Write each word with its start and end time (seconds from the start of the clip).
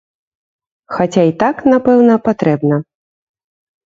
Хаця 0.95 1.23
і 1.31 1.33
так, 1.43 1.61
напэўна, 1.73 2.15
патрэбна. 2.29 2.75